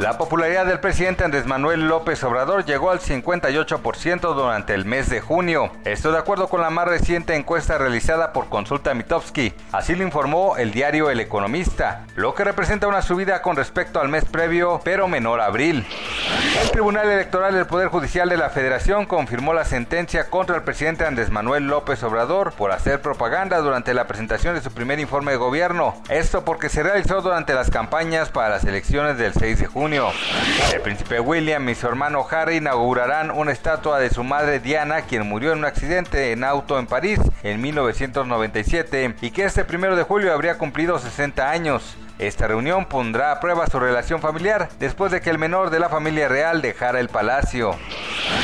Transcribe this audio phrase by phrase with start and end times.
[0.00, 5.20] La popularidad del presidente Andrés Manuel López Obrador llegó al 58% durante el mes de
[5.20, 5.72] junio.
[5.84, 9.52] Esto de acuerdo con la más reciente encuesta realizada por Consulta Mitofsky.
[9.72, 14.08] Así lo informó el diario El Economista, lo que representa una subida con respecto al
[14.08, 15.86] mes previo, pero menor abril.
[16.62, 21.04] El Tribunal Electoral del Poder Judicial de la Federación confirmó la sentencia contra el presidente
[21.04, 25.36] Andrés Manuel López Obrador por hacer propaganda durante la presentación de su primer informe de
[25.36, 25.94] gobierno.
[26.08, 29.89] Esto porque se realizó durante las campañas para las elecciones del 6 de junio.
[29.92, 35.26] El príncipe William y su hermano Harry inaugurarán una estatua de su madre Diana, quien
[35.26, 40.04] murió en un accidente en auto en París en 1997 y que este primero de
[40.04, 41.96] julio habría cumplido 60 años.
[42.20, 45.88] Esta reunión pondrá a prueba su relación familiar después de que el menor de la
[45.88, 47.74] familia real dejara el palacio.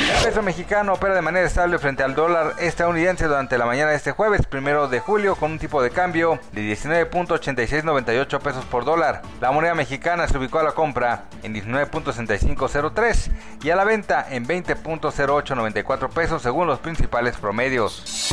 [0.09, 3.97] El peso mexicano opera de manera estable frente al dólar estadounidense durante la mañana de
[3.97, 9.23] este jueves, primero de julio, con un tipo de cambio de 19.8698 pesos por dólar.
[9.41, 13.31] La moneda mexicana se ubicó a la compra en 19.6503
[13.63, 18.31] y a la venta en 20.0894 pesos según los principales promedios.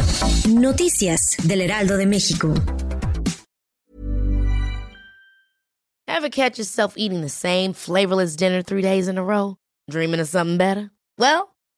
[0.48, 2.54] Noticias del Heraldo de México.
[6.08, 9.58] Ever catch yourself eating the same flavorless dinner three days in a row?
[9.90, 10.92] Dreaming of something better?
[11.18, 11.53] Well,